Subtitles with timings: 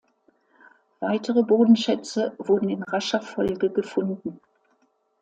[0.99, 4.39] Weitere Bodenschätze wurden in rascher Folge gefunden.